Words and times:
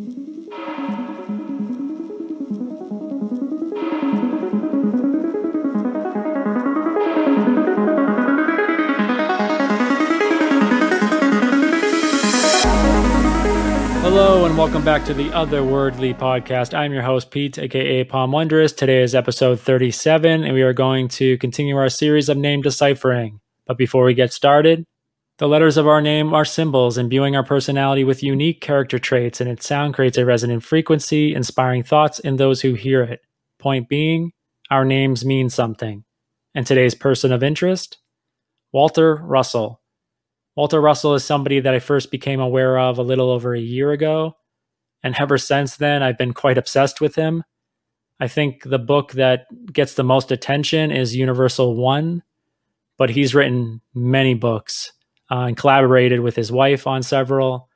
Hello 0.00 0.08
and 14.46 14.56
welcome 14.56 14.82
back 14.82 15.04
to 15.04 15.12
the 15.12 15.28
Otherworldly 15.28 16.16
podcast. 16.16 16.72
I'm 16.72 16.94
your 16.94 17.02
host, 17.02 17.30
Pete, 17.30 17.58
aka 17.58 18.04
Pom 18.04 18.32
Wondrous. 18.32 18.72
Today 18.72 19.02
is 19.02 19.14
episode 19.14 19.60
37, 19.60 20.44
and 20.44 20.54
we 20.54 20.62
are 20.62 20.72
going 20.72 21.08
to 21.08 21.36
continue 21.36 21.76
our 21.76 21.90
series 21.90 22.30
of 22.30 22.38
name 22.38 22.62
deciphering. 22.62 23.40
But 23.66 23.76
before 23.76 24.04
we 24.04 24.14
get 24.14 24.32
started, 24.32 24.86
the 25.40 25.48
letters 25.48 25.78
of 25.78 25.88
our 25.88 26.02
name 26.02 26.34
are 26.34 26.44
symbols, 26.44 26.98
imbuing 26.98 27.34
our 27.34 27.42
personality 27.42 28.04
with 28.04 28.22
unique 28.22 28.60
character 28.60 28.98
traits, 28.98 29.40
and 29.40 29.48
its 29.48 29.66
sound 29.66 29.94
creates 29.94 30.18
a 30.18 30.24
resonant 30.26 30.62
frequency, 30.62 31.34
inspiring 31.34 31.82
thoughts 31.82 32.18
in 32.18 32.36
those 32.36 32.60
who 32.60 32.74
hear 32.74 33.02
it. 33.02 33.22
Point 33.58 33.88
being, 33.88 34.32
our 34.70 34.84
names 34.84 35.24
mean 35.24 35.48
something. 35.48 36.04
And 36.54 36.66
today's 36.66 36.94
person 36.94 37.32
of 37.32 37.42
interest, 37.42 37.96
Walter 38.70 39.14
Russell. 39.14 39.80
Walter 40.56 40.78
Russell 40.78 41.14
is 41.14 41.24
somebody 41.24 41.58
that 41.58 41.72
I 41.72 41.78
first 41.78 42.10
became 42.10 42.40
aware 42.40 42.78
of 42.78 42.98
a 42.98 43.02
little 43.02 43.30
over 43.30 43.54
a 43.54 43.60
year 43.60 43.92
ago. 43.92 44.36
And 45.02 45.16
ever 45.18 45.38
since 45.38 45.74
then, 45.78 46.02
I've 46.02 46.18
been 46.18 46.34
quite 46.34 46.58
obsessed 46.58 47.00
with 47.00 47.14
him. 47.14 47.44
I 48.20 48.28
think 48.28 48.64
the 48.64 48.78
book 48.78 49.12
that 49.12 49.46
gets 49.72 49.94
the 49.94 50.04
most 50.04 50.30
attention 50.32 50.90
is 50.90 51.16
Universal 51.16 51.76
One, 51.76 52.24
but 52.98 53.08
he's 53.08 53.34
written 53.34 53.80
many 53.94 54.34
books 54.34 54.92
uh, 55.30 55.40
and 55.40 55.56
collaborated 55.56 56.20
with 56.20 56.36
his 56.36 56.50
wife 56.50 56.86
on 56.86 57.02
several 57.02 57.68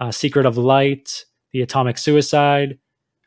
uh, 0.00 0.10
Secret 0.10 0.46
of 0.46 0.56
Light, 0.56 1.24
The 1.52 1.62
Atomic 1.62 1.98
Suicide. 1.98 2.78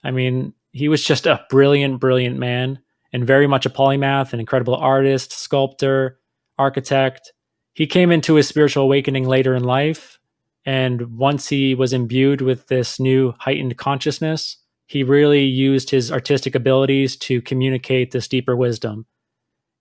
I 0.03 0.11
mean, 0.11 0.53
he 0.71 0.89
was 0.89 1.03
just 1.03 1.25
a 1.25 1.45
brilliant, 1.49 1.99
brilliant 1.99 2.37
man 2.37 2.79
and 3.13 3.25
very 3.25 3.47
much 3.47 3.65
a 3.65 3.69
polymath, 3.69 4.33
an 4.33 4.39
incredible 4.39 4.75
artist, 4.75 5.31
sculptor, 5.31 6.19
architect 6.57 7.31
he 7.77 7.85
came 7.85 8.11
into 8.11 8.33
his 8.33 8.47
spiritual 8.47 8.85
awakening 8.85 9.27
later 9.27 9.53
in 9.53 9.63
life. 9.63 10.17
And 10.65 11.15
once 11.15 11.47
he 11.47 11.75
was 11.75 11.93
imbued 11.93 12.41
with 12.41 12.65
this 12.65 12.99
new 12.99 13.35
heightened 13.37 13.77
consciousness, 13.77 14.57
he 14.87 15.03
really 15.03 15.43
used 15.43 15.91
his 15.91 16.11
artistic 16.11 16.55
abilities 16.55 17.15
to 17.17 17.39
communicate 17.43 18.09
this 18.09 18.27
deeper 18.27 18.55
wisdom. 18.55 19.05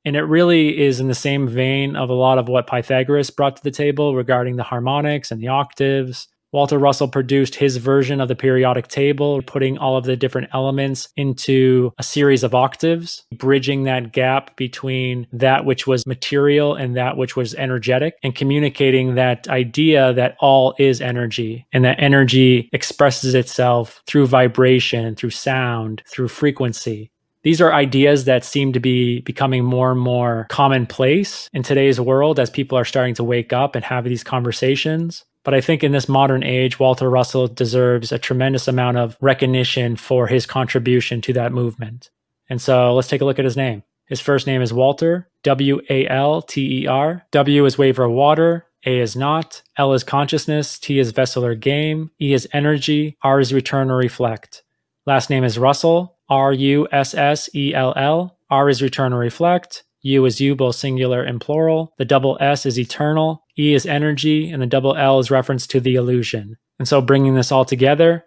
And 0.06 0.16
it 0.16 0.22
really 0.22 0.80
is 0.80 1.00
in 1.00 1.08
the 1.08 1.14
same 1.14 1.46
vein 1.46 1.96
of 1.96 2.08
a 2.08 2.14
lot 2.14 2.38
of 2.38 2.48
what 2.48 2.66
Pythagoras 2.66 3.28
brought 3.28 3.56
to 3.56 3.62
the 3.62 3.70
table 3.70 4.14
regarding 4.14 4.56
the 4.56 4.62
harmonics 4.62 5.30
and 5.30 5.42
the 5.42 5.48
octaves 5.48 6.28
Walter 6.56 6.78
Russell 6.78 7.08
produced 7.08 7.56
his 7.56 7.76
version 7.76 8.18
of 8.18 8.28
the 8.28 8.34
periodic 8.34 8.88
table, 8.88 9.42
putting 9.42 9.76
all 9.76 9.98
of 9.98 10.04
the 10.04 10.16
different 10.16 10.48
elements 10.54 11.08
into 11.14 11.92
a 11.98 12.02
series 12.02 12.42
of 12.42 12.54
octaves, 12.54 13.24
bridging 13.36 13.82
that 13.82 14.12
gap 14.12 14.56
between 14.56 15.26
that 15.32 15.66
which 15.66 15.86
was 15.86 16.06
material 16.06 16.74
and 16.74 16.96
that 16.96 17.18
which 17.18 17.36
was 17.36 17.54
energetic, 17.56 18.14
and 18.22 18.34
communicating 18.34 19.16
that 19.16 19.46
idea 19.48 20.14
that 20.14 20.36
all 20.40 20.74
is 20.78 21.02
energy 21.02 21.66
and 21.74 21.84
that 21.84 22.00
energy 22.00 22.70
expresses 22.72 23.34
itself 23.34 24.02
through 24.06 24.26
vibration, 24.26 25.14
through 25.14 25.28
sound, 25.28 26.02
through 26.08 26.28
frequency. 26.28 27.10
These 27.46 27.60
are 27.60 27.72
ideas 27.72 28.24
that 28.24 28.44
seem 28.44 28.72
to 28.72 28.80
be 28.80 29.20
becoming 29.20 29.64
more 29.64 29.92
and 29.92 30.00
more 30.00 30.48
commonplace 30.50 31.48
in 31.52 31.62
today's 31.62 32.00
world 32.00 32.40
as 32.40 32.50
people 32.50 32.76
are 32.76 32.84
starting 32.84 33.14
to 33.14 33.22
wake 33.22 33.52
up 33.52 33.76
and 33.76 33.84
have 33.84 34.02
these 34.02 34.24
conversations. 34.24 35.24
But 35.44 35.54
I 35.54 35.60
think 35.60 35.84
in 35.84 35.92
this 35.92 36.08
modern 36.08 36.42
age, 36.42 36.80
Walter 36.80 37.08
Russell 37.08 37.46
deserves 37.46 38.10
a 38.10 38.18
tremendous 38.18 38.66
amount 38.66 38.96
of 38.96 39.16
recognition 39.20 39.94
for 39.94 40.26
his 40.26 40.44
contribution 40.44 41.20
to 41.20 41.32
that 41.34 41.52
movement. 41.52 42.10
And 42.50 42.60
so 42.60 42.92
let's 42.96 43.06
take 43.06 43.20
a 43.20 43.24
look 43.24 43.38
at 43.38 43.44
his 43.44 43.56
name. 43.56 43.84
His 44.06 44.20
first 44.20 44.48
name 44.48 44.60
is 44.60 44.72
Walter, 44.72 45.28
W 45.44 45.80
A 45.88 46.08
L 46.08 46.42
T 46.42 46.82
E 46.82 46.86
R. 46.88 47.26
W 47.30 47.64
is 47.64 47.78
waiver 47.78 48.06
of 48.06 48.10
water, 48.10 48.66
A 48.84 48.98
is 48.98 49.14
not, 49.14 49.62
L 49.76 49.92
is 49.92 50.02
consciousness, 50.02 50.80
T 50.80 50.98
is 50.98 51.12
vessel 51.12 51.44
or 51.44 51.54
game, 51.54 52.10
E 52.20 52.32
is 52.32 52.48
energy, 52.52 53.16
R 53.22 53.38
is 53.38 53.54
return 53.54 53.88
or 53.88 53.98
reflect. 53.98 54.64
Last 55.06 55.30
name 55.30 55.44
is 55.44 55.56
Russell, 55.56 56.15
R 56.28 56.52
U 56.52 56.88
S 56.90 57.14
S 57.14 57.48
E 57.54 57.74
L 57.74 57.92
L. 57.96 58.38
R 58.50 58.68
is 58.68 58.82
return 58.82 59.12
or 59.12 59.18
reflect. 59.18 59.84
U 60.02 60.24
is 60.24 60.40
you, 60.40 60.54
both 60.54 60.76
singular 60.76 61.22
and 61.22 61.40
plural. 61.40 61.92
The 61.98 62.04
double 62.04 62.38
S 62.40 62.64
is 62.64 62.78
eternal. 62.78 63.42
E 63.58 63.74
is 63.74 63.86
energy, 63.86 64.50
and 64.50 64.62
the 64.62 64.66
double 64.66 64.94
L 64.96 65.18
is 65.18 65.30
reference 65.30 65.66
to 65.68 65.80
the 65.80 65.96
illusion. 65.96 66.56
And 66.78 66.86
so, 66.86 67.00
bringing 67.00 67.34
this 67.34 67.50
all 67.50 67.64
together, 67.64 68.24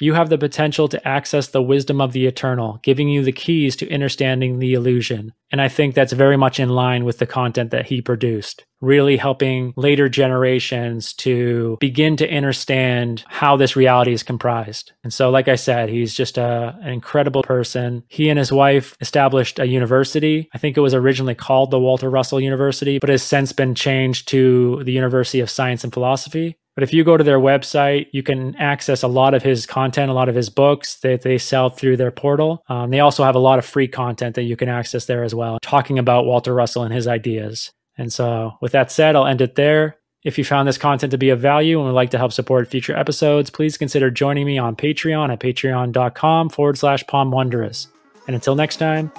you 0.00 0.14
have 0.14 0.28
the 0.28 0.38
potential 0.38 0.88
to 0.88 1.08
access 1.08 1.48
the 1.48 1.62
wisdom 1.62 2.00
of 2.00 2.12
the 2.12 2.26
eternal, 2.26 2.80
giving 2.82 3.08
you 3.08 3.22
the 3.22 3.32
keys 3.32 3.76
to 3.76 3.92
understanding 3.92 4.58
the 4.58 4.74
illusion. 4.74 5.32
And 5.52 5.60
I 5.60 5.68
think 5.68 5.94
that's 5.94 6.12
very 6.12 6.36
much 6.36 6.60
in 6.60 6.68
line 6.68 7.04
with 7.04 7.18
the 7.18 7.26
content 7.26 7.72
that 7.72 7.86
he 7.86 8.00
produced, 8.00 8.64
really 8.80 9.16
helping 9.16 9.72
later 9.76 10.08
generations 10.08 11.12
to 11.14 11.76
begin 11.80 12.16
to 12.18 12.30
understand 12.36 13.24
how 13.26 13.56
this 13.56 13.74
reality 13.74 14.12
is 14.12 14.22
comprised. 14.22 14.92
And 15.02 15.12
so, 15.12 15.28
like 15.30 15.48
I 15.48 15.56
said, 15.56 15.88
he's 15.88 16.14
just 16.14 16.38
a, 16.38 16.78
an 16.80 16.92
incredible 16.92 17.42
person. 17.42 18.04
He 18.08 18.28
and 18.28 18.38
his 18.38 18.52
wife 18.52 18.96
established 19.00 19.58
a 19.58 19.66
university. 19.66 20.48
I 20.54 20.58
think 20.58 20.76
it 20.76 20.82
was 20.82 20.94
originally 20.94 21.34
called 21.34 21.72
the 21.72 21.80
Walter 21.80 22.08
Russell 22.08 22.40
University, 22.40 22.98
but 23.00 23.10
has 23.10 23.22
since 23.22 23.52
been 23.52 23.74
changed 23.74 24.28
to 24.28 24.84
the 24.84 24.92
University 24.92 25.40
of 25.40 25.50
Science 25.50 25.82
and 25.82 25.92
Philosophy. 25.92 26.56
But 26.74 26.84
if 26.84 26.92
you 26.92 27.04
go 27.04 27.16
to 27.16 27.24
their 27.24 27.38
website, 27.38 28.06
you 28.12 28.22
can 28.22 28.54
access 28.56 29.02
a 29.02 29.08
lot 29.08 29.34
of 29.34 29.42
his 29.42 29.66
content, 29.66 30.10
a 30.10 30.14
lot 30.14 30.28
of 30.28 30.34
his 30.34 30.48
books 30.48 30.96
that 31.00 31.22
they 31.22 31.36
sell 31.36 31.68
through 31.68 31.96
their 31.96 32.10
portal. 32.10 32.62
Um, 32.68 32.90
they 32.90 33.00
also 33.00 33.24
have 33.24 33.34
a 33.34 33.40
lot 33.40 33.58
of 33.58 33.64
free 33.64 33.88
content 33.88 34.36
that 34.36 34.44
you 34.44 34.56
can 34.56 34.68
access 34.68 35.06
there 35.06 35.24
as 35.24 35.34
well, 35.34 35.58
talking 35.62 35.98
about 35.98 36.26
Walter 36.26 36.54
Russell 36.54 36.84
and 36.84 36.94
his 36.94 37.06
ideas. 37.06 37.72
And 37.98 38.12
so, 38.12 38.52
with 38.62 38.72
that 38.72 38.90
said, 38.90 39.16
I'll 39.16 39.26
end 39.26 39.40
it 39.40 39.56
there. 39.56 39.96
If 40.22 40.36
you 40.36 40.44
found 40.44 40.68
this 40.68 40.78
content 40.78 41.12
to 41.12 41.18
be 41.18 41.30
of 41.30 41.40
value 41.40 41.78
and 41.78 41.86
would 41.86 41.94
like 41.94 42.10
to 42.10 42.18
help 42.18 42.32
support 42.32 42.68
future 42.68 42.94
episodes, 42.94 43.50
please 43.50 43.78
consider 43.78 44.10
joining 44.10 44.46
me 44.46 44.58
on 44.58 44.76
Patreon 44.76 45.32
at 45.32 45.40
patreon.com 45.40 46.50
forward 46.50 46.78
slash 46.78 47.06
pom 47.06 47.30
wondrous. 47.30 47.88
And 48.26 48.34
until 48.34 48.54
next 48.54 48.76
time, 48.76 49.10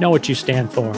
know 0.00 0.10
what 0.10 0.28
you 0.28 0.34
stand 0.34 0.72
for. 0.72 0.92